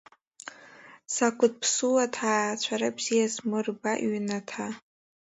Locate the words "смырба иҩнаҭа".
3.35-4.65